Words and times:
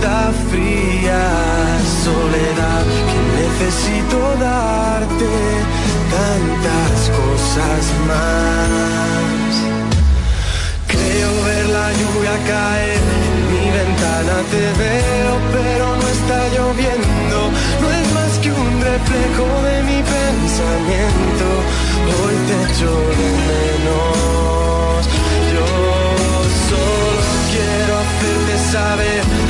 Esta 0.00 0.32
fría 0.50 1.28
soledad 2.04 2.86
que 3.10 3.20
necesito 3.42 4.16
darte 4.40 5.32
tantas 6.16 6.96
cosas 7.20 7.82
más. 8.08 9.52
Creo 10.86 11.30
ver 11.44 11.66
la 11.68 11.88
lluvia 11.92 12.34
caer 12.48 13.02
en 13.28 13.36
mi 13.52 13.66
ventana, 13.78 14.36
te 14.50 14.64
veo 14.80 15.32
pero 15.52 15.86
no 16.00 16.06
está 16.16 16.38
lloviendo, 16.56 17.38
no 17.82 17.88
es 17.92 18.06
más 18.14 18.32
que 18.42 18.50
un 18.52 18.72
reflejo 18.80 19.46
de 19.68 19.76
mi 19.82 20.00
pensamiento, 20.16 21.46
hoy 22.16 22.36
te 22.48 22.54
echo 22.72 22.92
de 23.18 23.28
menos, 23.52 25.00
yo 25.52 25.68
solo 26.70 27.22
quiero 27.52 27.92
hacerte 28.02 28.54
saber, 28.72 29.49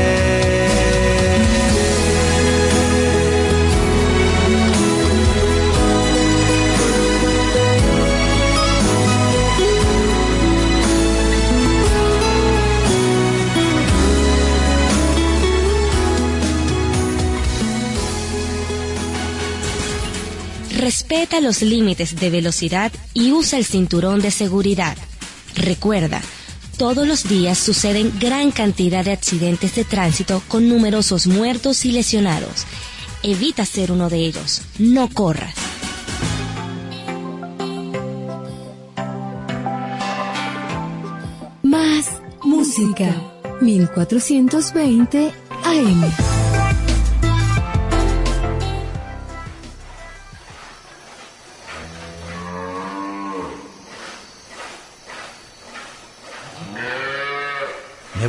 Respeta 20.77 21.41
los 21.41 21.61
límites 21.61 22.15
de 22.15 22.29
velocidad 22.29 22.91
y 23.13 23.31
usa 23.31 23.59
el 23.59 23.65
cinturón 23.65 24.21
de 24.21 24.31
seguridad. 24.31 24.97
Recuerda, 25.55 26.21
todos 26.77 27.07
los 27.07 27.27
días 27.27 27.57
suceden 27.57 28.11
gran 28.19 28.51
cantidad 28.51 29.05
de 29.05 29.11
accidentes 29.11 29.75
de 29.75 29.83
tránsito 29.83 30.41
con 30.47 30.69
numerosos 30.69 31.27
muertos 31.27 31.85
y 31.85 31.91
lesionados. 31.91 32.65
Evita 33.21 33.65
ser 33.65 33.91
uno 33.91 34.09
de 34.09 34.17
ellos. 34.17 34.61
No 34.79 35.09
corras. 35.09 35.53
Más 41.61 42.07
música. 42.43 43.15
1420 43.61 45.31
AM. 45.63 46.30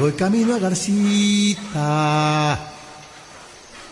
Voy 0.03 0.13
camino 0.15 0.57
a 0.57 0.59
Garcita, 0.59 2.59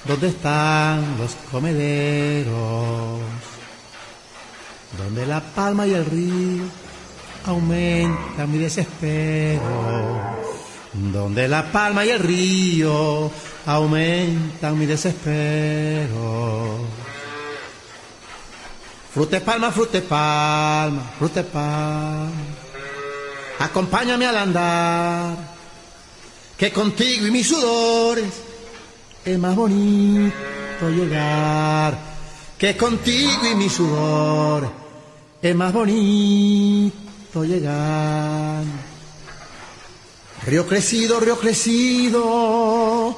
donde 0.04 0.26
están 0.26 1.16
los 1.16 1.36
comederos, 1.52 3.20
donde 4.98 5.24
la 5.24 5.40
palma 5.40 5.86
y 5.86 5.94
el 5.94 6.04
río 6.04 6.64
aumentan 7.46 8.50
mi 8.50 8.58
desespero, 8.58 9.62
donde 11.12 11.46
la 11.46 11.70
palma 11.70 12.04
y 12.04 12.10
el 12.10 12.18
río 12.18 13.30
aumentan 13.66 14.76
mi 14.76 14.86
desespero. 14.86 16.78
Frute 19.14 19.40
palma, 19.42 19.70
frute 19.70 20.02
palma, 20.02 21.12
frute 21.20 21.44
palma. 21.44 22.30
Acompáñame 23.60 24.26
al 24.26 24.38
andar, 24.38 25.49
que 26.60 26.70
contigo 26.70 27.26
y 27.26 27.30
mis 27.30 27.48
sudores 27.48 28.26
es 29.24 29.38
más 29.38 29.56
bonito 29.56 30.90
llegar. 30.90 31.98
Que 32.58 32.76
contigo 32.76 33.46
y 33.50 33.54
mis 33.54 33.72
sudores 33.72 34.68
es 35.40 35.56
más 35.56 35.72
bonito 35.72 37.44
llegar. 37.44 38.62
Río 40.44 40.66
crecido, 40.66 41.18
río 41.18 41.38
crecido, 41.38 43.16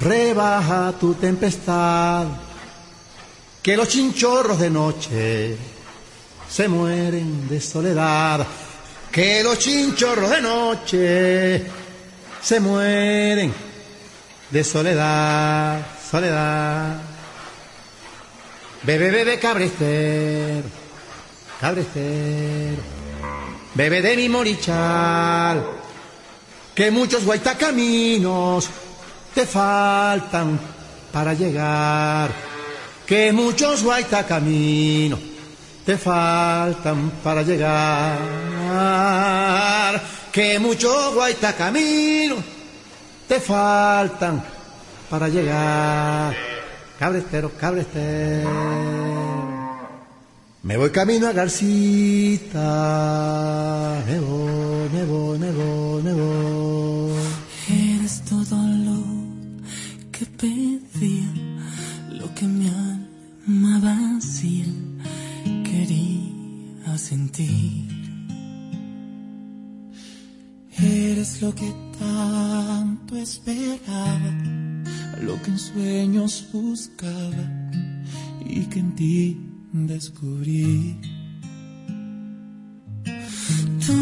rebaja 0.00 0.94
tu 0.98 1.12
tempestad. 1.16 2.28
Que 3.62 3.76
los 3.76 3.88
chinchorros 3.88 4.58
de 4.58 4.70
noche 4.70 5.56
se 6.48 6.68
mueren 6.68 7.46
de 7.46 7.60
soledad. 7.60 8.46
Que 9.12 9.42
los 9.42 9.58
chinchorros 9.58 10.30
de 10.30 10.40
noche 10.40 11.83
se 12.44 12.60
mueren 12.60 13.54
de 14.50 14.62
soledad, 14.64 15.80
soledad. 16.10 16.98
Bebe, 18.82 19.10
bebe, 19.10 19.38
cabrester, 19.38 20.62
cabrester. 21.58 22.74
Bebe 23.74 24.02
de 24.02 24.16
mi 24.16 24.28
morichal, 24.28 25.64
que 26.74 26.90
muchos 26.90 27.24
guaitacaminos 27.24 28.68
te 29.34 29.46
faltan 29.46 30.60
para 31.10 31.32
llegar. 31.32 32.30
Que 33.06 33.32
muchos 33.32 33.82
guaitacaminos 33.82 35.18
te 35.86 35.96
faltan 35.96 37.10
para 37.22 37.42
llegar. 37.42 38.18
Que 40.34 40.58
muchos 40.58 41.14
guaitacaminos 41.14 42.40
te 43.28 43.38
faltan 43.38 44.42
para 45.08 45.28
llegar. 45.28 46.34
Cabrestero, 46.98 47.52
cabrestero. 47.52 48.50
Me 50.64 50.76
voy 50.76 50.90
camino 50.90 51.28
a 51.28 51.32
Garcita. 51.32 52.58
Me 54.08 54.18
voy, 54.18 54.88
me 54.92 55.04
voy, 55.04 55.38
me 55.38 55.52
voy, 55.52 56.02
me 56.02 56.12
voy. 56.12 57.12
Eres 57.68 58.24
todo 58.24 58.56
lo 58.88 59.04
que 60.10 60.26
pedía, 60.26 61.32
lo 62.10 62.34
que 62.34 62.44
mi 62.44 62.66
alma 62.66 63.78
vacía 64.18 64.66
quería 65.62 66.98
sentir. 66.98 67.83
Eres 70.84 71.40
lo 71.40 71.54
que 71.54 71.72
tanto 71.98 73.16
esperaba, 73.16 74.30
lo 75.22 75.40
que 75.40 75.50
en 75.50 75.58
sueños 75.58 76.46
buscaba 76.52 77.44
y 78.44 78.66
que 78.66 78.80
en 78.80 78.94
ti 78.94 79.40
descubrí. 79.72 81.00
Tú 83.86 83.98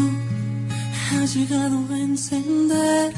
has 1.15 1.35
llegado 1.35 1.85
a 1.89 1.99
encender 1.99 3.13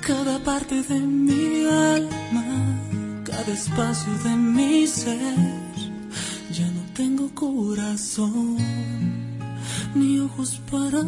cada 0.00 0.42
parte 0.42 0.82
de 0.82 0.98
mi 0.98 1.64
alma, 1.64 2.44
cada 3.22 3.52
espacio 3.52 4.12
de 4.24 4.36
mi 4.36 4.84
ser. 4.86 5.36
Ya 6.52 6.66
no 6.72 6.82
tengo 6.94 7.32
corazón 7.34 8.56
ni 9.94 10.18
ojos 10.18 10.60
para 10.70 11.02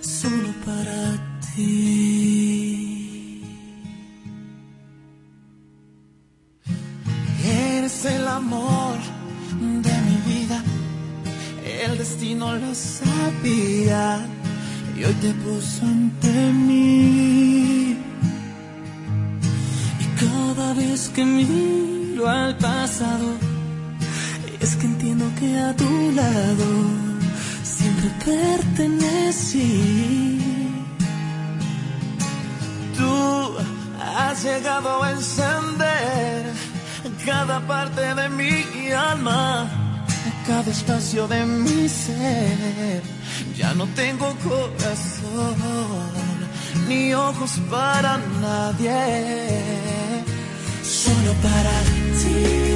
solo 0.00 0.48
para 0.64 1.40
ti. 1.54 3.42
Eres 7.44 8.04
el 8.06 8.26
amor 8.26 8.96
de 9.60 9.92
mi 10.06 10.16
vida, 10.32 10.62
el 11.82 11.98
destino 11.98 12.56
lo 12.56 12.74
sabía 12.74 14.26
y 14.96 15.04
hoy 15.04 15.14
te 15.14 15.32
puso 15.34 15.84
ante 15.84 16.52
mí. 16.52 17.96
Y 20.00 20.06
cada 20.18 20.72
vez 20.74 21.10
que 21.10 21.24
miro 21.24 22.28
al 22.28 22.56
pasado, 22.56 23.36
es 24.60 24.74
que 24.76 24.86
entiendo 24.86 25.26
que 25.38 25.58
a 25.58 25.76
tu 25.76 26.12
lado 26.12 27.15
siempre 27.86 28.10
pertenecí. 28.24 29.70
Tú 32.96 33.54
has 34.02 34.42
llegado 34.42 35.02
a 35.02 35.12
encender 35.12 36.52
cada 37.24 37.60
parte 37.66 38.02
de 38.14 38.28
mi 38.28 38.90
alma, 38.90 39.68
cada 40.46 40.70
espacio 40.70 41.28
de 41.28 41.44
mi 41.44 41.88
ser. 41.88 43.02
Ya 43.56 43.72
no 43.74 43.86
tengo 44.02 44.26
corazón 44.50 45.56
ni 46.88 47.14
ojos 47.14 47.52
para 47.70 48.18
nadie, 48.40 49.62
solo 50.82 51.32
para 51.46 51.74
ti. 52.18 52.75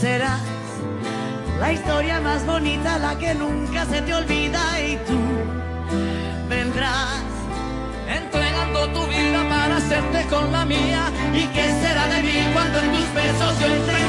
Serás 0.00 0.40
la 1.58 1.72
historia 1.72 2.20
más 2.20 2.44
bonita, 2.44 2.98
la 2.98 3.16
que 3.18 3.34
nunca 3.34 3.86
se 3.86 4.02
te 4.02 4.12
olvida 4.12 4.60
y 4.80 4.96
tú 5.06 5.18
vendrás 6.48 7.22
entregando 8.06 8.88
tu 8.88 9.06
vida 9.06 9.48
para 9.48 9.76
hacerte 9.76 10.26
con 10.26 10.52
la 10.52 10.66
mía. 10.66 11.10
¿Y 11.32 11.46
qué 11.46 11.64
será 11.80 12.06
de 12.08 12.22
mí 12.22 12.46
cuando 12.52 12.78
en 12.78 12.92
tus 12.92 13.14
besos 13.14 13.58
yo 13.60 13.66
entendía 13.66 14.05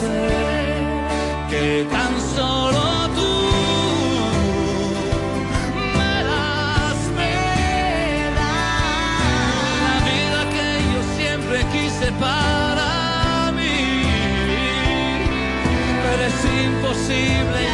sé, 0.00 0.28
que 1.50 1.86
tan 1.90 2.12
solo 2.36 2.82
tú 3.16 3.34
me 5.98 6.14
das, 6.30 6.98
me 7.18 7.36
la 8.38 8.56
vida 10.08 10.40
que 10.54 10.68
yo 10.92 11.00
siempre 11.18 11.58
quise 11.74 12.06
para 12.12 12.90
mí. 13.58 13.80
Pero 16.02 16.22
es 16.30 16.40
imposible, 16.66 17.67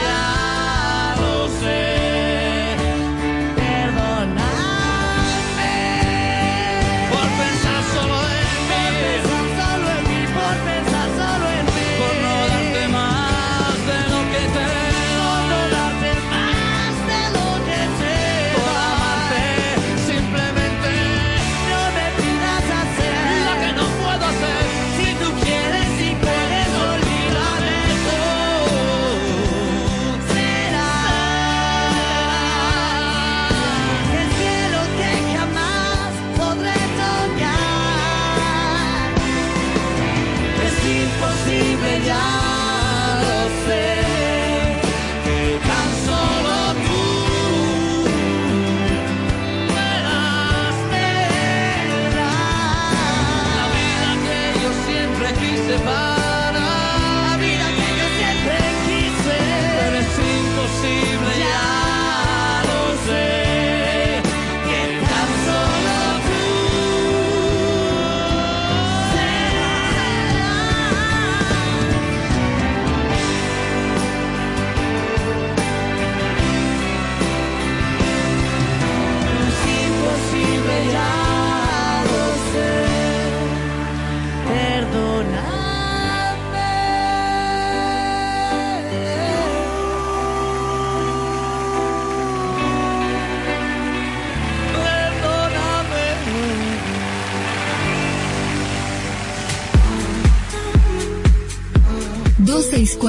siempre 55.77 56.14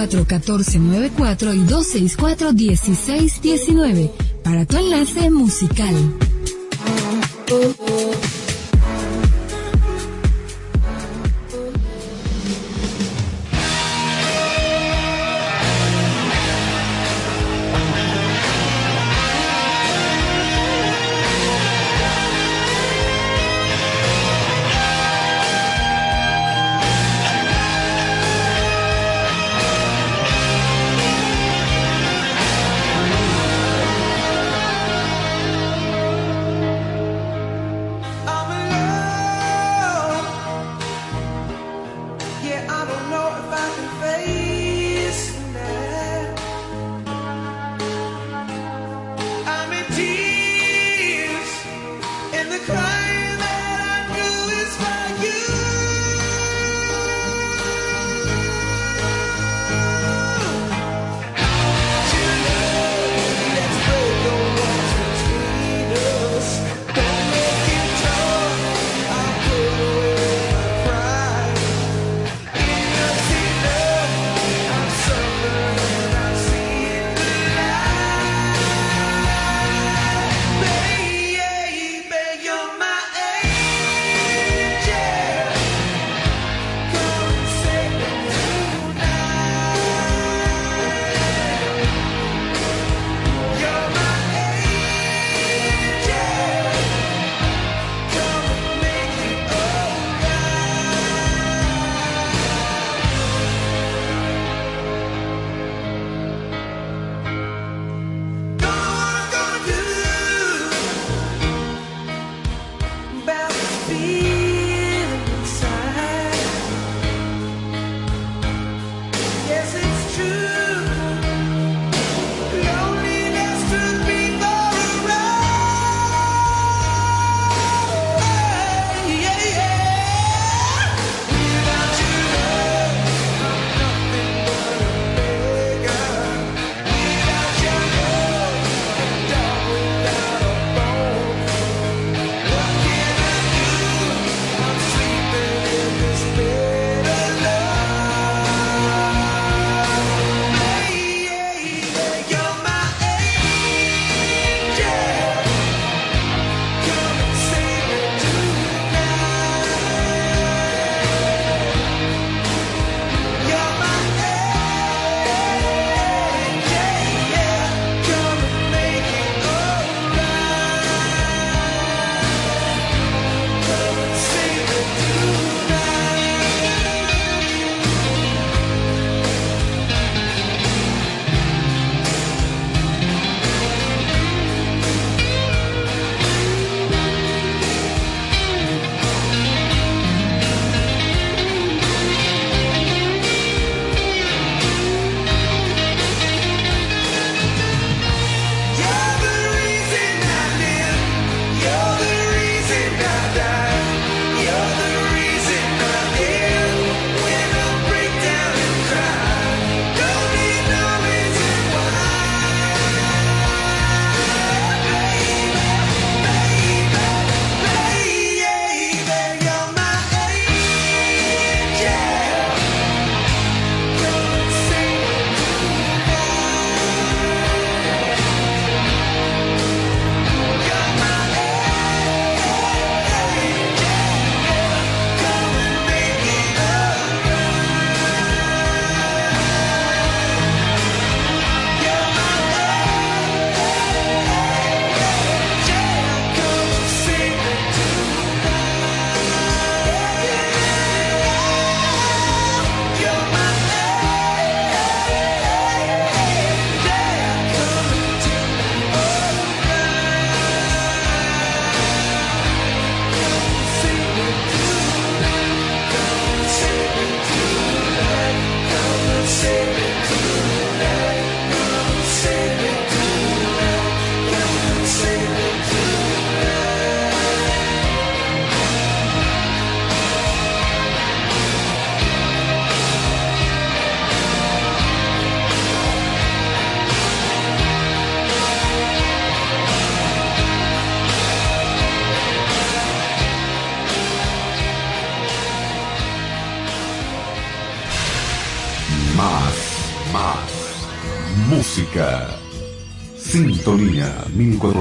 264-1494 0.09 1.55
y 1.55 1.65
264-1619 1.65 4.12
para 4.43 4.65
tu 4.65 4.77
enlace 4.77 5.29
musical. 5.29 6.25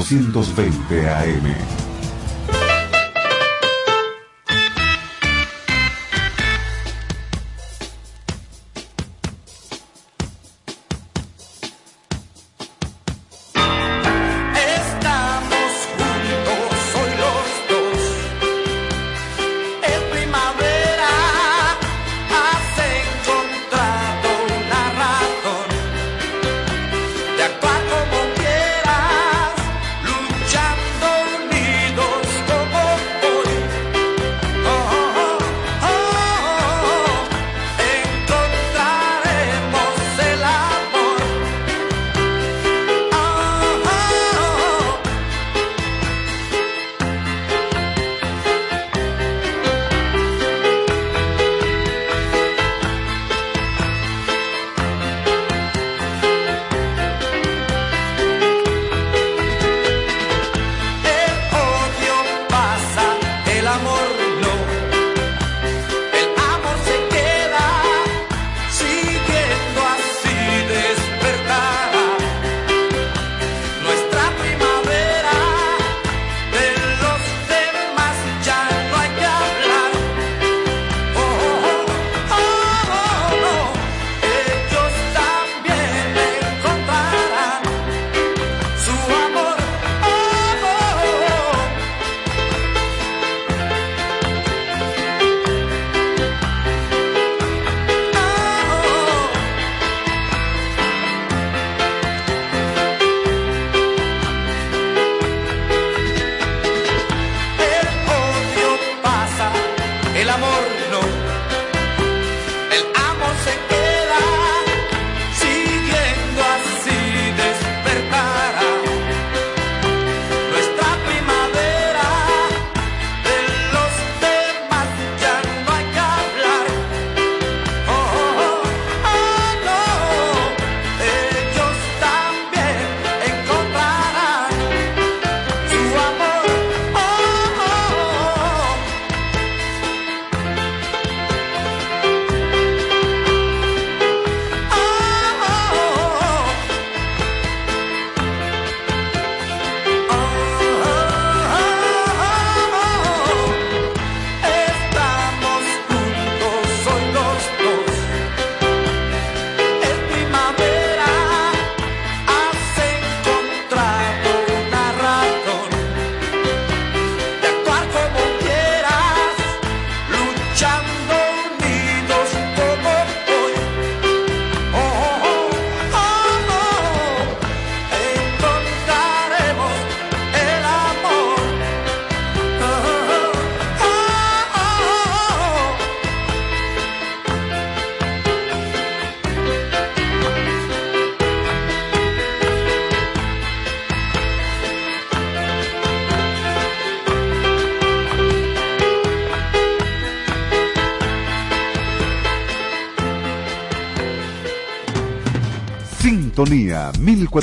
420 0.04 1.06
AM. 1.08 1.73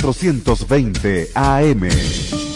420 0.00 1.28
AM. 1.36 2.51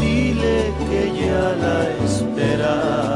dile 0.00 0.72
que 0.88 1.02
ya 1.20 1.44
la 1.62 1.78
esperas. 2.04 3.13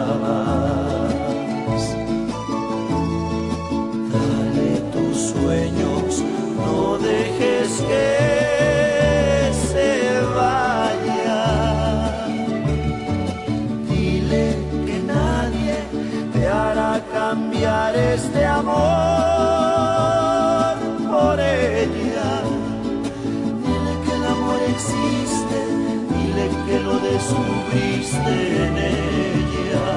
descubriste 27.68 28.66
en 28.66 28.76
ella. 28.76 29.88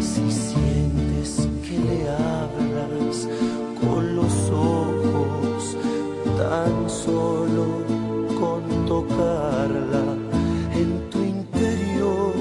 Si 0.00 0.30
sientes 0.30 1.48
que 1.62 1.78
le 1.78 2.08
hablas 2.08 3.28
con 3.80 4.16
los 4.16 4.50
ojos, 4.50 5.76
tan 6.36 6.88
solo 6.88 7.66
con 8.38 8.86
tocarla 8.86 10.04
en 10.74 11.10
tu 11.10 11.18
interior, 11.18 12.32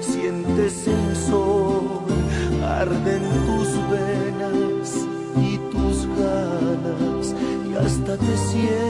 sientes 0.00 0.86
el 0.88 1.16
sol, 1.16 2.04
arden 2.64 3.22
tus 3.46 3.68
venas 3.90 5.06
y 5.36 5.58
tus 5.70 6.06
ganas 6.18 7.34
y 7.68 7.74
hasta 7.74 8.16
te 8.16 8.36
sientes 8.36 8.85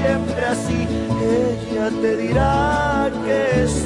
siempre 0.00 0.44
así. 0.44 0.86
Ella 1.22 1.90
te 2.00 2.16
dirá 2.16 3.10
que 3.24 3.64
es 3.64 3.85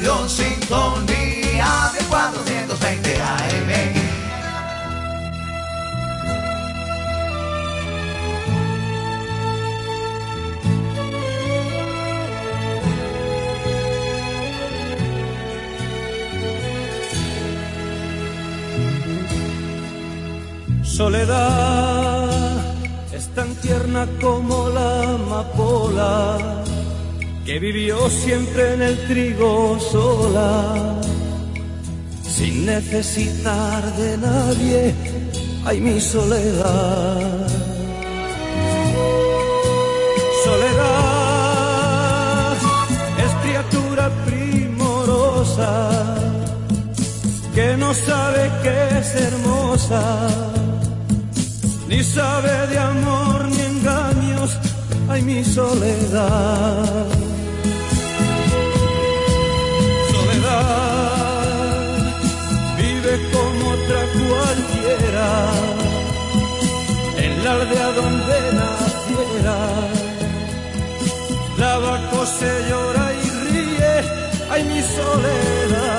Estación 0.00 0.30
Sintonía 0.30 1.90
de 1.92 2.04
420 2.08 3.20
AM. 3.20 3.70
Soledad 20.82 22.30
es 23.12 23.28
tan 23.34 23.54
tierna 23.56 24.06
como 24.20 24.70
la 24.70 25.02
amapola 25.14 26.59
que 27.50 27.58
vivió 27.58 28.08
siempre 28.08 28.74
en 28.74 28.82
el 28.82 28.96
trigo 29.08 29.76
sola, 29.80 31.00
sin 32.22 32.64
necesitar 32.64 33.82
de 33.96 34.18
nadie, 34.18 34.94
ay 35.64 35.80
mi 35.80 36.00
soledad. 36.00 37.48
Soledad 40.44 41.36
es 43.24 43.32
criatura 43.42 44.10
primorosa, 44.26 45.90
que 47.52 47.76
no 47.76 47.92
sabe 47.92 48.48
que 48.62 48.98
es 49.00 49.08
hermosa, 49.26 50.04
ni 51.88 52.04
sabe 52.04 52.68
de 52.68 52.78
amor 52.78 53.48
ni 53.48 53.60
engaños, 53.60 54.56
ay 55.08 55.22
mi 55.22 55.42
soledad. 55.44 57.29
cualquiera 64.28 65.28
en 67.16 67.44
la 67.44 67.52
aldea 67.52 67.88
donde 67.92 68.38
naciera. 68.60 69.56
La 71.58 71.78
vaca 71.78 72.26
se 72.38 72.52
llora 72.68 73.06
y 73.24 73.30
ríe, 73.50 73.94
ay 74.50 74.64
mi 74.64 74.80
soledad. 74.82 75.89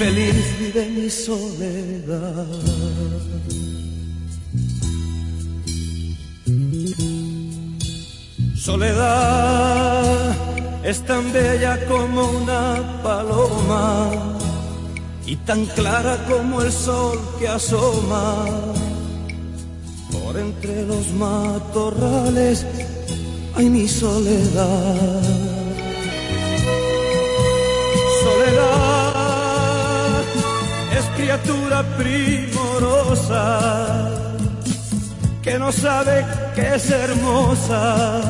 Feliz 0.00 0.58
vive 0.58 0.84
mi 0.96 1.10
soledad. 1.10 2.46
Soledad 8.56 10.34
es 10.84 10.98
tan 11.04 11.30
bella 11.34 11.74
como 11.86 12.30
una 12.42 12.62
paloma 13.02 14.10
y 15.26 15.36
tan 15.36 15.66
clara 15.66 16.14
como 16.30 16.62
el 16.62 16.72
sol 16.72 17.18
que 17.38 17.48
asoma 17.48 18.46
por 20.12 20.38
entre 20.38 20.86
los 20.86 21.12
matorrales. 21.12 22.64
Ay, 23.54 23.68
mi 23.68 23.86
soledad. 23.86 25.49
Criatura 31.20 31.82
primorosa 31.98 33.44
que 35.42 35.58
no 35.58 35.70
sabe 35.70 36.24
que 36.54 36.74
es 36.76 36.90
hermosa, 36.90 38.20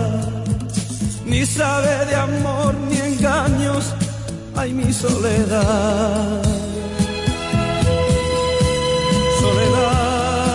ni 1.24 1.46
sabe 1.46 2.06
de 2.06 2.14
amor 2.16 2.74
ni 2.88 2.98
engaños. 2.98 3.94
Ay, 4.56 4.72
mi 4.72 4.92
soledad. 4.92 6.42
Soledad 9.40 10.48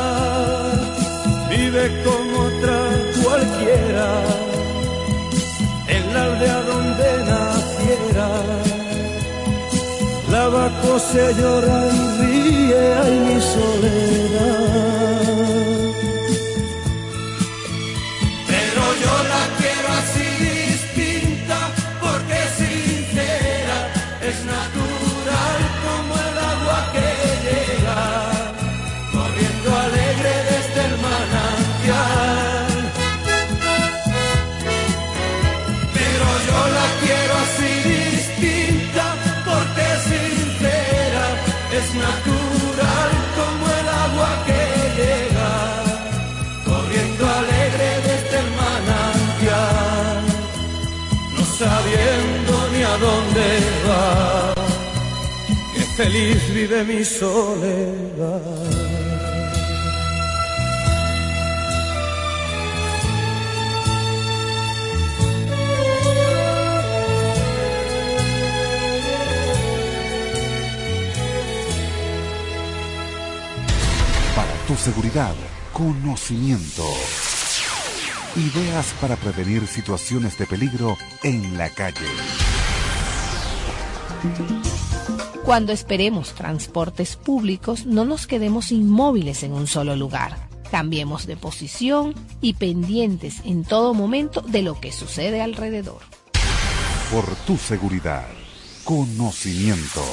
vive 1.50 2.04
como 2.06 2.34
otra 2.50 2.80
cualquiera 3.24 4.08
en 5.88 6.14
la 6.14 6.24
aldea 6.26 6.62
donde 6.72 7.10
naciera. 7.32 8.30
La 10.32 10.48
vaca 10.50 11.00
se 11.00 11.34
llora 11.36 11.80
y 11.94 12.15
ríe, 12.66 12.94
ay 12.94 13.20
mi 13.20 13.42
soledad. 13.42 14.25
Feliz 55.96 56.54
vive 56.54 56.84
mi 56.84 57.06
soledad. 57.06 58.42
Para 74.36 74.54
tu 74.68 74.76
seguridad, 74.76 75.34
conocimiento. 75.72 76.84
Ideas 78.36 78.94
para 79.00 79.16
prevenir 79.16 79.66
situaciones 79.66 80.38
de 80.38 80.46
peligro 80.46 80.98
en 81.24 81.58
la 81.58 81.70
calle. 81.70 82.06
Cuando 85.46 85.74
esperemos 85.74 86.34
transportes 86.34 87.16
públicos, 87.18 87.86
no 87.86 88.04
nos 88.04 88.26
quedemos 88.26 88.72
inmóviles 88.72 89.44
en 89.44 89.54
un 89.54 89.68
solo 89.68 89.96
lugar. 89.96 90.36
Cambiemos 90.72 91.28
de 91.28 91.38
posición 91.38 92.16
y 92.42 92.56
pendientes 92.56 93.42
en 93.46 93.64
todo 93.64 93.94
momento 93.94 94.42
de 94.42 94.64
lo 94.64 94.82
que 94.82 94.92
sucede 94.92 95.42
alrededor. 95.42 96.02
Por 97.12 97.28
tu 97.46 97.58
seguridad, 97.58 98.26
conocimiento. 98.84 100.04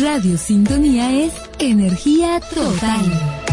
Radio 0.00 0.38
Sintonía 0.38 1.12
es 1.12 1.34
energía 1.58 2.40
total. 2.40 3.47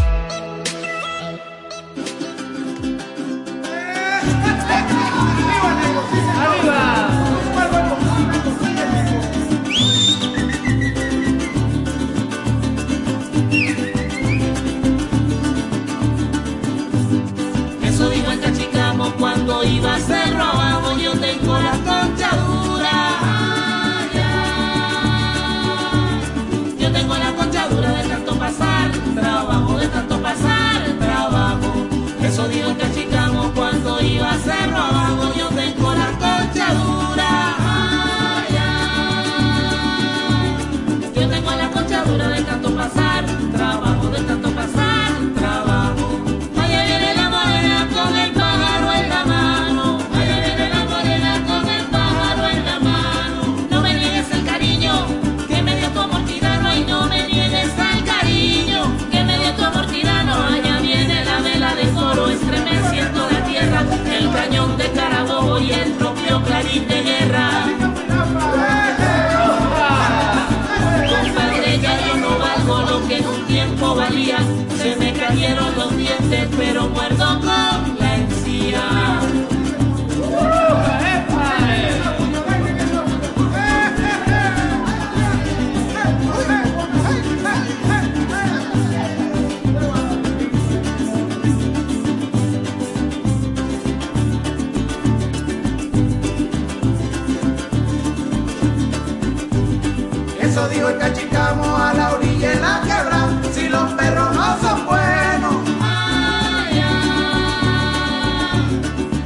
Eso 100.85 100.93
dijo 100.93 101.03
el 101.03 101.13
cachicamo 101.13 101.77
a 101.77 101.93
la 101.93 102.13
orilla 102.13 102.53
en 102.53 102.61
la 102.61 102.81
quebra. 102.81 103.29
Si 103.51 103.69
los 103.69 103.93
perros 103.93 104.35
no 104.35 104.57
son 104.61 104.85
buenos. 104.85 105.55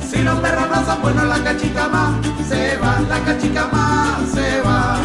Si 0.09 0.21
los 0.23 0.39
perros 0.39 0.69
no 0.73 0.85
son 0.85 1.01
buenos, 1.01 1.25
la 1.25 1.43
cachicama 1.43 2.19
se 2.47 2.77
va, 2.77 2.99
la 3.09 3.19
cachicama 3.25 4.19
se 4.33 4.61
va. 4.61 4.97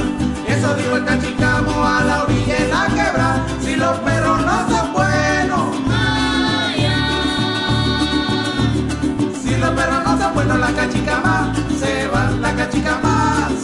Eso 0.47 0.75
dijo 0.77 0.97
el 0.97 1.05
cachicamo 1.05 1.85
a 1.85 2.05
la 2.05 2.23
orilla 2.23 2.57
en 2.57 2.71
la 2.71 2.87
quebra. 2.87 3.45
Si 3.61 3.75
los 3.75 3.99
perros 3.99 4.41
no 4.45 4.69
son 4.71 4.93
buenos. 4.93 5.77
Si 9.43 9.57
los 9.57 9.71
perros 9.71 10.05
no 10.05 10.19
son 10.19 10.35
buenos, 10.35 10.59
la 10.61 10.73
cachicama 10.73 11.53
se 11.81 12.07
va, 12.07 12.31
la 12.41 12.55
cachicama 12.55 13.49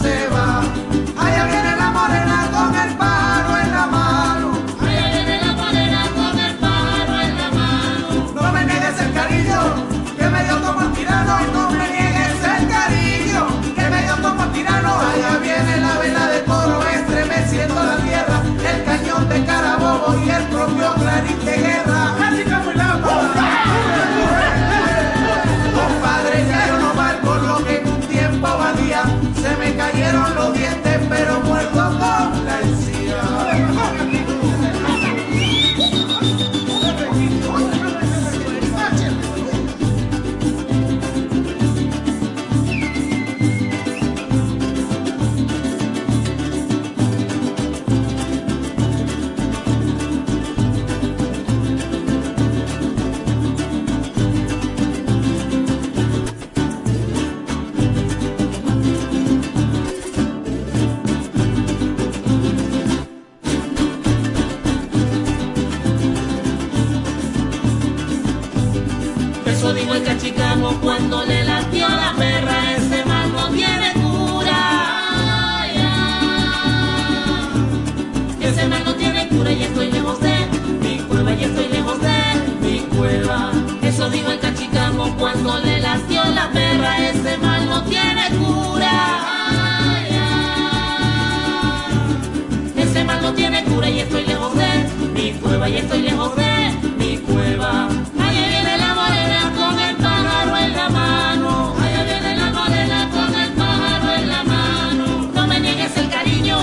Cueva 95.61 95.69
y 95.69 95.77
estoy 95.77 96.01
lejos 96.01 96.35
de 96.35 96.53
mi 96.97 97.17
cueva. 97.17 97.87
Allá 98.19 98.47
viene 98.49 98.77
la 98.77 98.95
morena 98.95 99.53
con 99.55 99.79
el 99.79 99.95
pájaro 99.95 100.57
en 100.57 100.73
la 100.75 100.89
mano. 100.89 101.75
Allá 101.79 102.03
viene 102.03 102.35
la 102.35 102.49
morena 102.49 103.09
con 103.11 103.35
el 103.35 103.51
pájaro 103.51 104.11
en 104.19 104.29
la 104.29 104.43
mano. 104.43 105.31
No 105.35 105.47
me 105.47 105.59
niegues 105.59 105.95
el 105.97 106.09
cariño 106.09 106.57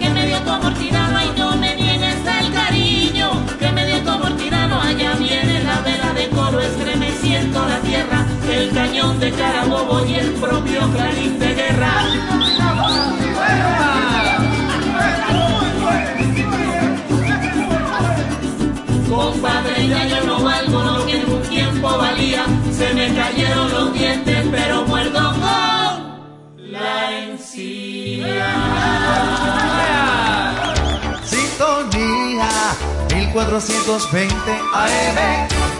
que 0.00 0.08
me 0.08 0.26
dio 0.26 0.38
tu 0.40 0.50
amor 0.50 0.72
tirano. 0.74 1.18
Ay, 1.18 1.30
no 1.36 1.56
me 1.56 1.76
niegues 1.76 2.20
el 2.40 2.52
cariño 2.52 3.30
que 3.58 3.70
me 3.70 3.86
dio 3.86 3.98
tu 4.02 4.10
amor 4.10 4.34
tirano. 4.36 4.80
Allá 4.80 5.14
viene 5.18 5.62
la 5.64 5.80
vela 5.80 6.14
de 6.14 6.28
coro 6.30 6.58
estremeciendo 6.60 7.66
la 7.68 7.78
tierra. 7.80 8.26
El 8.50 8.70
cañón 8.70 9.20
de 9.20 9.30
Carabobo 9.32 10.06
y 10.06 10.14
el 10.14 10.30
propio 10.44 10.80
clarín 10.92 11.38
me 23.08 23.14
cayeron 23.14 23.70
los 23.70 23.92
dientes, 23.94 24.46
pero 24.50 24.84
muerdo 24.86 25.32
con 25.32 26.70
la 26.72 27.18
encía. 27.22 28.54
Sintonía 31.24 32.48
1420 33.14 34.52
AM. 34.74 35.77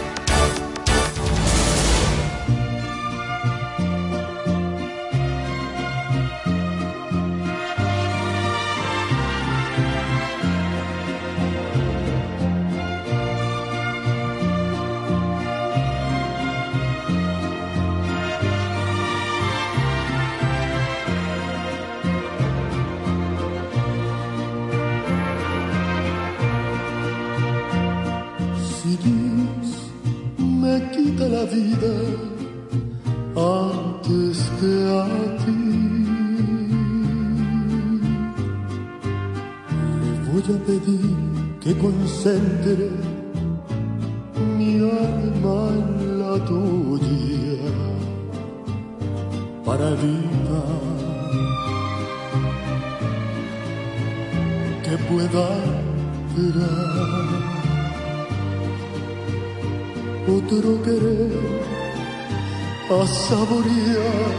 A 62.91 63.05
saborear 63.05 64.33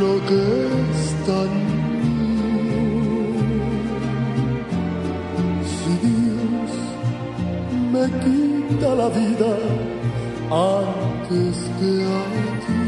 lo 0.00 0.14
que 0.28 0.42
es 0.90 1.02
tan. 1.26 1.52
Si 5.72 5.92
Dios 6.06 6.70
me 7.92 8.04
quita 8.22 8.88
la 8.94 9.08
vida 9.08 9.52
antes 10.50 11.56
que 11.78 11.92
a 12.04 12.24
ti, 12.64 12.82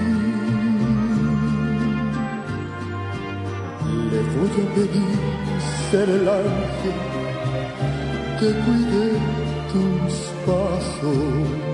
le 4.11 4.21
voy 4.35 4.55
a 4.63 4.75
pedir 4.75 5.19
ser 5.91 6.09
el 6.11 6.29
ángel 6.29 6.99
que 8.39 8.49
cuide 8.65 9.07
tus 9.73 10.15
pasos 10.45 11.74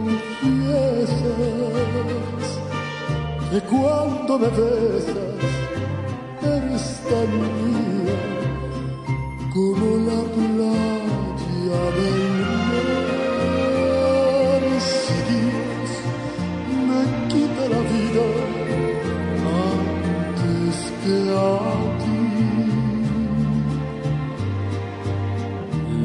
que 3.51 3.59
cuando 3.63 4.39
me 4.39 4.47
besas 4.47 5.51
eres 6.41 6.85
tan 7.09 7.29
mía 7.65 8.19
como 9.53 9.87
la 10.07 10.21
playa 10.35 11.81
del 11.97 12.21
mar. 12.39 13.03
Si 14.79 15.17
Dios 15.29 15.89
me 16.87 17.01
quita 17.27 17.63
la 17.73 17.81
vida 17.91 18.27
antes 19.67 20.77
que 21.01 21.15
a 21.35 21.53
ti, 22.01 22.23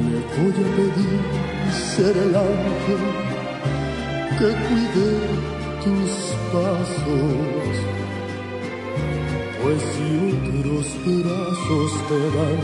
le 0.09 0.19
voy 0.35 0.57
a 0.65 0.69
pedir 0.77 1.23
ser 1.95 2.15
el 2.17 2.33
ángel 2.35 3.03
que 4.37 4.49
cuide 4.67 5.46
pues 9.63 9.81
si 9.93 10.09
otros 10.33 10.87
brazos 11.05 11.91
te 12.09 12.21
dan. 12.37 12.63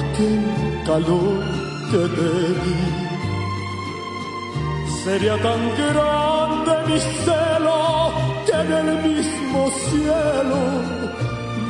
Aquel 0.00 0.42
calor 0.86 1.42
que 1.90 2.02
te 2.16 2.30
di, 2.62 2.80
sería 5.04 5.36
tan 5.42 5.62
grande 5.76 6.72
mi 6.86 6.98
celo 7.24 7.82
que 8.46 8.52
en 8.52 8.70
el 8.72 8.90
mismo 9.08 9.60
cielo 9.88 10.60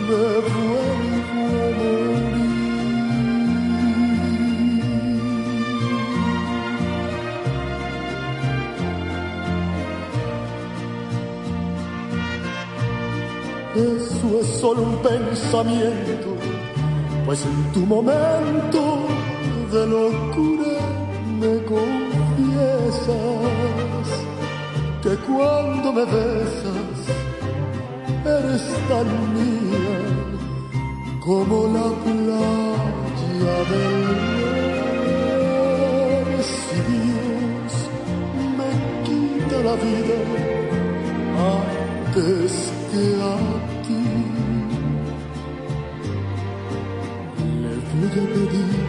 me 0.06 0.24
vuelvo 0.48 1.09
Eso 13.74 14.40
es 14.40 14.46
solo 14.60 14.82
un 14.82 14.96
pensamiento, 14.96 16.34
pues 17.24 17.44
en 17.46 17.72
tu 17.72 17.86
momento 17.86 19.06
de 19.72 19.86
locura 19.86 20.80
me 21.38 21.62
confiesas 21.64 23.06
que 25.02 25.16
cuando 25.24 25.92
me 25.92 26.04
besas 26.04 27.00
eres 28.24 28.64
tan 28.88 29.06
mía 29.34 29.98
como 31.20 31.68
la 31.68 31.88
playa 32.02 33.56
del 33.70 33.94
mar. 35.46 36.26
Si 36.42 36.76
Dios 36.90 37.72
me 38.58 38.70
quita 39.04 39.56
la 39.62 39.74
vida 39.76 40.18
antes 41.38 42.52
que 42.90 43.02
a 48.18 48.24
pedir 48.34 48.80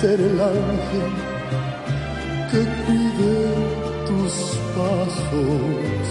ser 0.00 0.20
el 0.20 0.40
ángel 0.40 1.12
que 2.50 2.60
cuide 2.84 3.36
tus 4.06 4.34
pasos, 4.76 6.06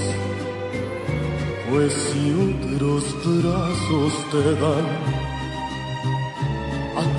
pues 1.69 1.93
si 1.93 2.21
otros 2.31 3.03
brazos 3.23 4.13
te 4.31 4.43
dan 4.61 5.29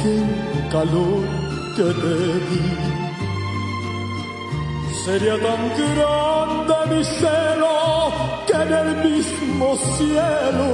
pequeño 0.00 0.70
calor 0.70 1.22
que 1.76 1.88
te 2.02 2.16
di. 2.48 2.66
Sería 5.04 5.36
tan 5.46 5.62
grande 5.78 6.74
mi 6.90 7.04
celo 7.04 8.12
que 8.46 8.54
en 8.64 8.72
el 8.72 8.90
mismo 9.10 9.76
cielo 9.96 10.68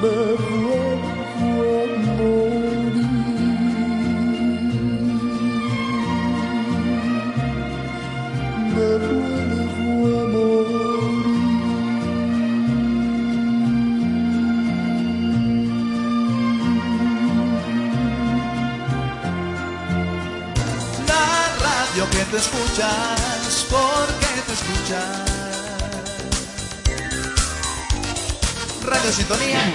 me 0.00 0.16
vuelvo 0.42 1.11
Sintonía. 29.32 29.71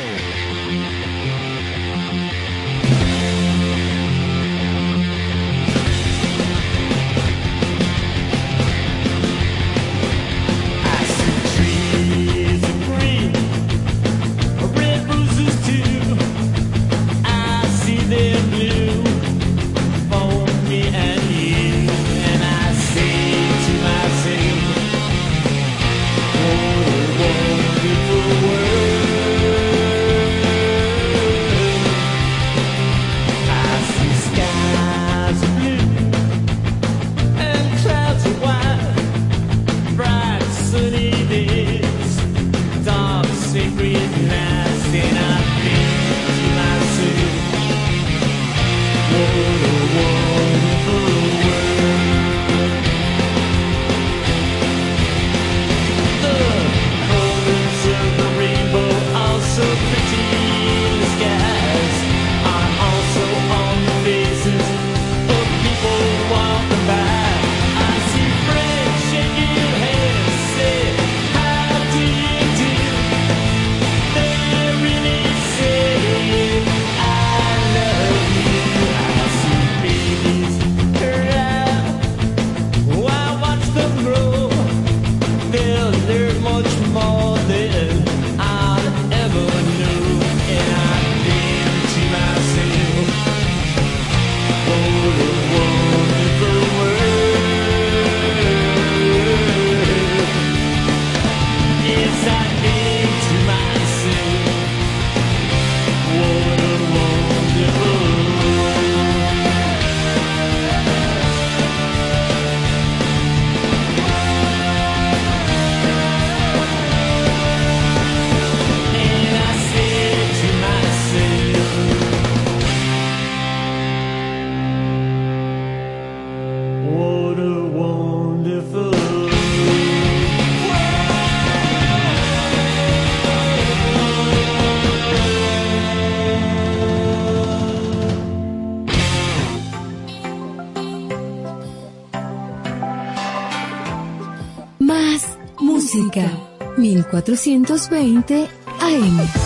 1420 147.35 148.47
AM. 148.79 149.36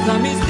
Besa 0.00 0.18
mis 0.18 0.49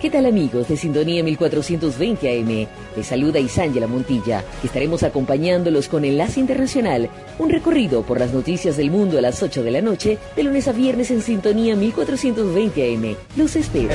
¿Qué 0.00 0.10
tal 0.10 0.26
amigos 0.26 0.68
de 0.68 0.76
Sintonía 0.76 1.22
1420 1.22 2.40
AM? 2.40 2.68
Les 2.96 3.06
saluda 3.06 3.38
Isángela 3.38 3.86
Montilla, 3.86 4.44
estaremos 4.62 5.02
acompañándolos 5.02 5.88
con 5.88 6.04
Enlace 6.04 6.40
Internacional, 6.40 7.08
un 7.38 7.50
recorrido 7.50 8.02
por 8.02 8.20
las 8.20 8.32
noticias 8.32 8.76
del 8.76 8.90
mundo 8.90 9.18
a 9.18 9.22
las 9.22 9.42
8 9.42 9.62
de 9.62 9.70
la 9.70 9.82
noche, 9.82 10.18
de 10.36 10.42
lunes 10.42 10.68
a 10.68 10.72
viernes 10.72 11.10
en 11.10 11.22
Sintonía 11.22 11.76
1420 11.76 12.94
AM. 12.94 13.16
Los 13.36 13.56
espero. 13.56 13.94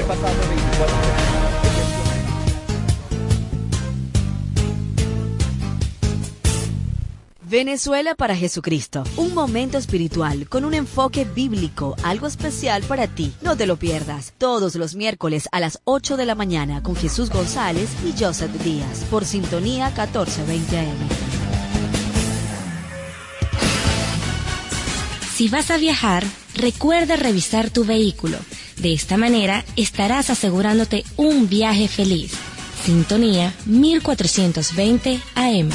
Venezuela 7.53 8.15
para 8.15 8.35
Jesucristo, 8.35 9.03
un 9.15 9.35
momento 9.35 9.77
espiritual 9.77 10.49
con 10.49 10.65
un 10.65 10.73
enfoque 10.73 11.23
bíblico, 11.23 11.95
algo 12.01 12.25
especial 12.25 12.81
para 12.81 13.05
ti. 13.05 13.31
No 13.43 13.55
te 13.55 13.67
lo 13.67 13.77
pierdas. 13.77 14.33
Todos 14.39 14.73
los 14.73 14.95
miércoles 14.95 15.47
a 15.51 15.59
las 15.59 15.79
8 15.83 16.17
de 16.17 16.25
la 16.25 16.33
mañana 16.33 16.81
con 16.81 16.95
Jesús 16.95 17.29
González 17.29 17.91
y 18.03 18.19
Joseph 18.19 18.51
Díaz 18.63 19.05
por 19.11 19.23
Sintonía 19.23 19.89
1420 19.89 20.79
AM. 20.79 20.97
Si 25.35 25.47
vas 25.47 25.69
a 25.69 25.77
viajar, 25.77 26.23
recuerda 26.55 27.17
revisar 27.17 27.69
tu 27.69 27.85
vehículo. 27.85 28.39
De 28.77 28.93
esta 28.93 29.15
manera 29.15 29.63
estarás 29.75 30.31
asegurándote 30.31 31.03
un 31.17 31.47
viaje 31.47 31.87
feliz. 31.87 32.33
Sintonía 32.83 33.53
1420 33.67 35.21
AM. 35.35 35.69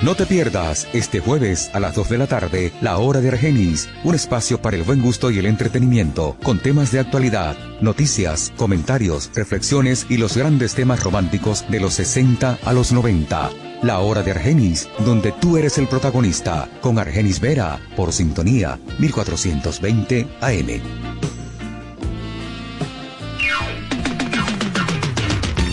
No 0.00 0.14
te 0.14 0.26
pierdas 0.26 0.86
este 0.92 1.18
jueves 1.18 1.70
a 1.72 1.80
las 1.80 1.96
2 1.96 2.08
de 2.10 2.18
la 2.18 2.28
tarde 2.28 2.72
La 2.80 2.98
Hora 2.98 3.20
de 3.20 3.30
Argenis, 3.30 3.88
un 4.04 4.14
espacio 4.14 4.62
para 4.62 4.76
el 4.76 4.84
buen 4.84 5.02
gusto 5.02 5.28
y 5.32 5.40
el 5.40 5.46
entretenimiento, 5.46 6.36
con 6.44 6.60
temas 6.60 6.92
de 6.92 7.00
actualidad, 7.00 7.56
noticias, 7.80 8.52
comentarios, 8.56 9.28
reflexiones 9.34 10.06
y 10.08 10.18
los 10.18 10.36
grandes 10.36 10.74
temas 10.74 11.02
románticos 11.02 11.64
de 11.68 11.80
los 11.80 11.94
60 11.94 12.60
a 12.64 12.72
los 12.72 12.92
90. 12.92 13.50
La 13.82 13.98
Hora 13.98 14.22
de 14.22 14.30
Argenis, 14.30 14.88
donde 15.04 15.32
tú 15.32 15.56
eres 15.56 15.78
el 15.78 15.88
protagonista, 15.88 16.68
con 16.80 17.00
Argenis 17.00 17.40
Vera, 17.40 17.80
por 17.96 18.12
sintonía 18.12 18.78
1420 19.00 20.28
AM. 20.40 21.47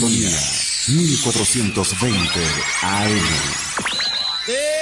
Sintonía 0.00 0.30
1420 0.88 2.40
AM. 2.82 4.79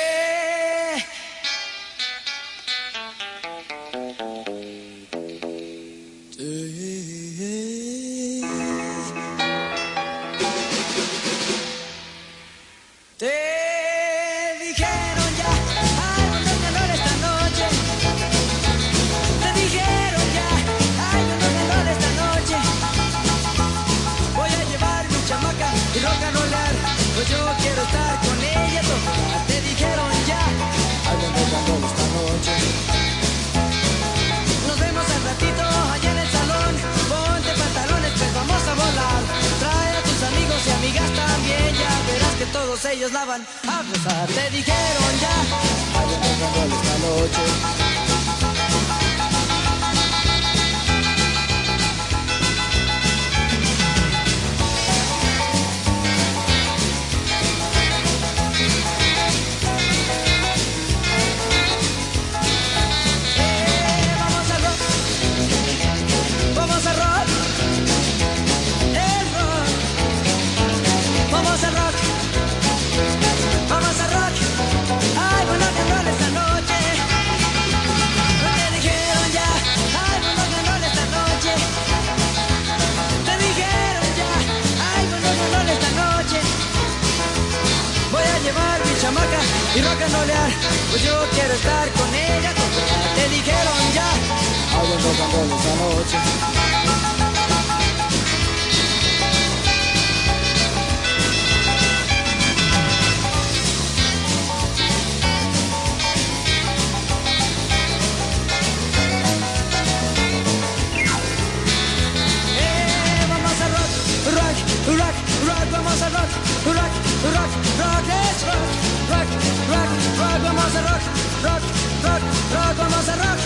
Rock, 115.46 115.48
rock, 115.48 115.48
rock, 115.48 115.70
vamos 115.70 116.02
a 116.02 116.08
rock, 116.10 116.30
rock, 116.66 116.92
rock, 117.34 117.50
rock, 117.78 118.08
es 118.08 118.42
rock, 118.48 118.64
rock, 119.10 119.28
rock, 119.68 119.90
a 120.38 120.40
rock, 120.82 121.02
rock, 121.42 121.62
rock, 122.02 122.22
rock, 122.52 122.78
rock. 123.16 123.38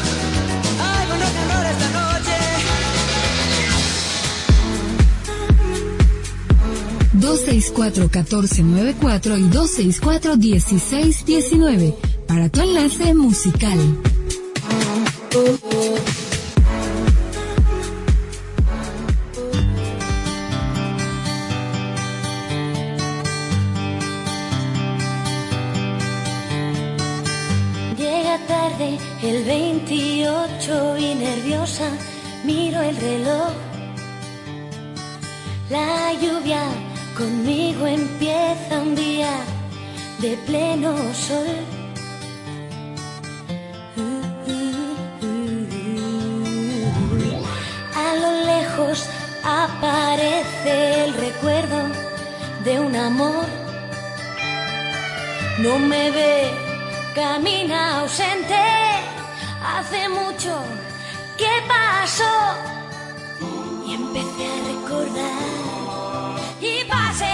Ay, 0.80 1.06
con 1.08 1.20
rock 1.20 1.36
and 1.40 1.50
roll 1.52 1.66
esta 1.66 1.88
noche. 1.90 2.02
264-1494 7.22 9.38
y 9.38 9.48
264-1619 9.50 11.94
para 12.26 12.48
tu 12.48 12.60
enlace 12.60 13.14
musical. 13.14 13.78
Miro 32.44 32.80
el 32.80 32.96
reloj. 32.96 33.52
La 35.70 36.12
lluvia 36.14 36.62
conmigo 37.16 37.86
empieza 37.86 38.80
un 38.80 38.94
día 38.94 39.32
de 40.18 40.36
pleno 40.46 40.94
sol. 41.14 41.46
A 47.94 48.14
lo 48.22 48.30
lejos 48.52 49.06
aparece 49.44 51.04
el 51.04 51.14
recuerdo 51.14 51.80
de 52.64 52.80
un 52.80 52.94
amor. 52.96 53.46
No 55.58 55.78
me 55.78 56.10
ve, 56.10 56.50
camina 57.14 58.00
ausente. 58.00 58.62
Hace 59.64 60.08
mucho 60.08 60.52
que 61.42 61.54
pasó 61.66 62.34
y 63.84 63.94
empecé 63.94 64.46
a 64.46 64.58
recordar. 64.70 66.38
Y 66.60 66.84
pasé 66.84 67.31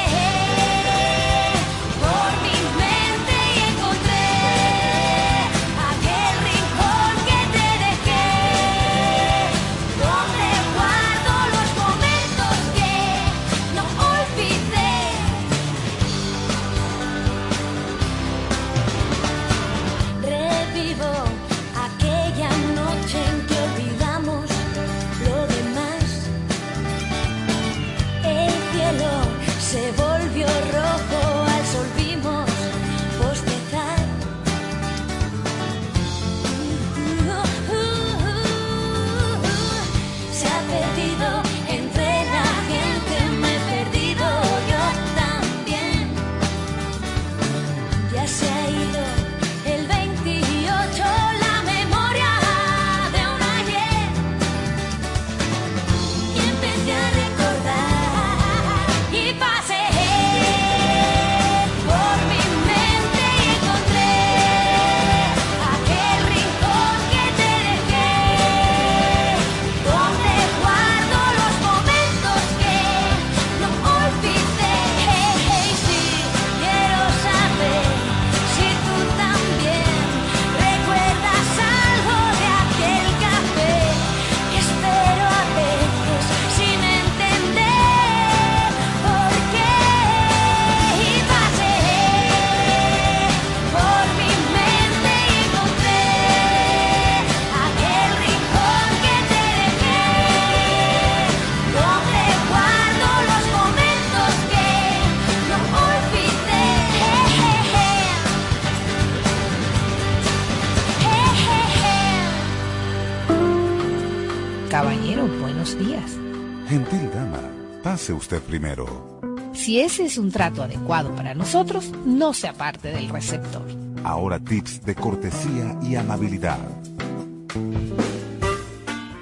primero. 118.68 119.20
Si 119.54 119.80
ese 119.80 120.04
es 120.04 120.18
un 120.18 120.30
trato 120.30 120.62
adecuado 120.62 121.14
para 121.14 121.34
nosotros, 121.34 121.90
no 122.04 122.32
se 122.32 122.48
aparte 122.48 122.88
del 122.88 123.08
receptor. 123.08 123.64
Ahora 124.04 124.38
tips 124.38 124.84
de 124.84 124.94
cortesía 124.94 125.76
y 125.82 125.96
amabilidad. 125.96 126.58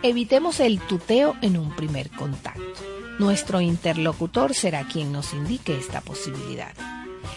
Evitemos 0.03 0.61
el 0.61 0.81
tuteo 0.81 1.35
en 1.41 1.57
un 1.57 1.75
primer 1.75 2.11
contacto. 2.11 2.63
Nuestro 3.19 3.61
interlocutor 3.61 4.55
será 4.55 4.87
quien 4.87 5.11
nos 5.11 5.33
indique 5.33 5.77
esta 5.77 6.01
posibilidad. 6.03 6.73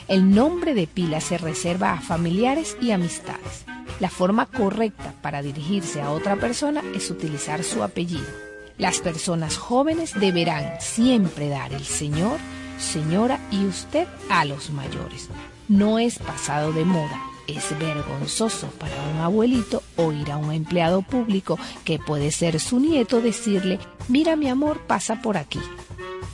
El 0.07 0.32
nombre 0.32 0.74
de 0.74 0.88
pila 0.88 1.22
se 1.22 1.38
reserva 1.38 1.93
a 1.93 2.01
familiares 2.01 2.76
y 2.82 2.91
amistades. 2.91 3.66
La 3.99 4.10
forma 4.10 4.45
correcta 4.45 5.14
para 5.22 5.41
dirigirse 5.41 6.01
a 6.01 6.12
otra 6.12 6.36
persona 6.36 6.84
es 6.93 7.10
utilizar 7.10 7.64
su 7.64 7.82
apellido. 7.82 8.49
Las 8.80 8.99
personas 9.01 9.57
jóvenes 9.57 10.17
deberán 10.17 10.80
siempre 10.80 11.49
dar 11.49 11.73
el 11.73 11.84
señor, 11.84 12.39
señora 12.80 13.39
y 13.51 13.65
usted 13.65 14.07
a 14.30 14.45
los 14.45 14.71
mayores. 14.71 15.30
no 15.67 15.99
es 15.99 16.17
pasado 16.17 16.71
de 16.71 16.86
moda. 16.86 17.21
Es 17.45 17.77
vergonzoso 17.77 18.67
para 18.80 18.95
un 19.13 19.19
abuelito 19.19 19.84
oír 19.97 20.32
a 20.32 20.38
un 20.38 20.53
empleado 20.53 21.01
público 21.01 21.59
que 21.84 21.99
puede 21.99 22.32
ser 22.32 22.59
su 22.59 22.80
nieto 22.80 23.21
decirle, 23.21 23.80
mira 24.07 24.36
mi 24.36 24.47
amor, 24.47 24.80
pasa 24.88 25.21
por 25.21 25.36
aquí. 25.36 25.59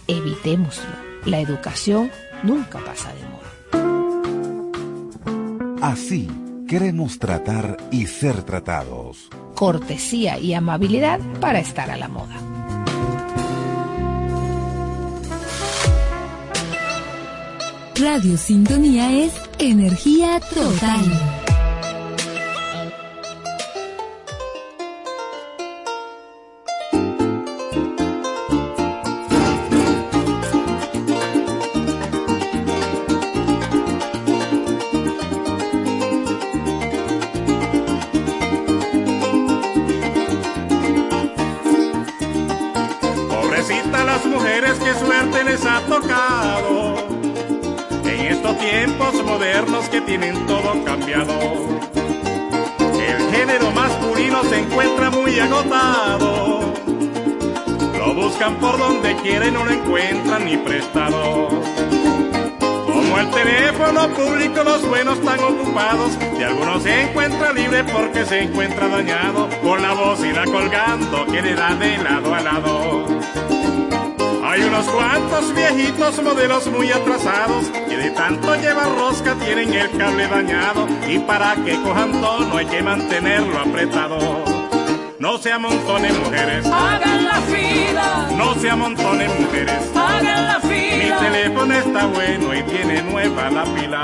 Evitémoslo. 0.07 0.93
La 1.25 1.39
educación 1.39 2.11
nunca 2.43 2.79
pasa 2.79 3.11
de 3.13 3.23
moda. 3.23 3.51
Así 5.81 6.29
queremos 6.67 7.17
tratar 7.17 7.77
y 7.91 8.05
ser 8.07 8.43
tratados. 8.43 9.29
Cortesía 9.55 10.37
y 10.37 10.53
amabilidad 10.53 11.19
para 11.39 11.59
estar 11.59 11.89
a 11.89 11.97
la 11.97 12.07
moda. 12.07 12.35
Radio 17.95 18.37
Sintonía 18.37 19.23
es 19.23 19.33
energía 19.57 20.41
total. 20.53 21.34
Muy 76.63 76.89
atrasados 76.89 77.65
que 77.89 77.97
de 77.97 78.11
tanto 78.11 78.55
llevar 78.55 78.87
rosca 78.95 79.35
tienen 79.35 79.73
el 79.73 79.91
cable 79.97 80.25
dañado 80.25 80.87
y 81.07 81.19
para 81.19 81.53
que 81.55 81.75
cojan 81.81 82.13
tono 82.21 82.55
hay 82.57 82.65
que 82.65 82.81
mantenerlo 82.81 83.59
apretado. 83.59 84.17
No 85.19 85.37
se 85.37 85.51
amontonen 85.51 86.17
mujeres, 86.23 86.65
Hagan 86.65 87.25
la 87.25 87.33
fila, 87.41 88.27
no 88.37 88.55
se 88.55 88.69
amontonen 88.69 89.29
mujeres. 89.41 89.81
hagan 89.95 90.47
la 90.47 90.59
Mi 90.59 90.69
fila. 90.69 91.19
teléfono 91.19 91.73
está 91.73 92.05
bueno 92.05 92.53
y 92.55 92.63
tiene 92.63 93.01
nueva 93.03 93.49
la 93.49 93.63
pila. 93.65 94.03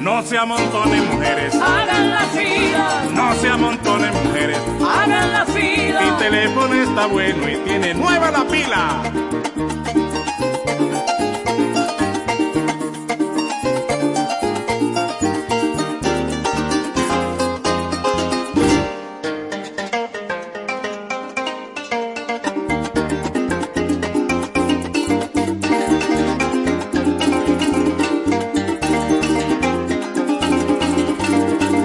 No 0.00 0.22
se 0.22 0.36
amontonen 0.36 1.06
mujeres, 1.14 1.54
Hagan 1.54 2.10
la 2.10 2.20
fila, 2.34 3.04
no 3.12 3.34
se 3.36 3.48
amontonen 3.48 4.12
mujeres. 4.24 4.58
hagan 4.82 5.32
la 5.32 5.44
Mi 5.44 5.52
fila. 5.52 6.16
teléfono 6.18 6.74
está 6.74 7.06
bueno 7.06 7.48
y 7.48 7.56
tiene 7.58 7.94
nueva 7.94 8.30
la 8.32 8.44
pila. 8.44 9.02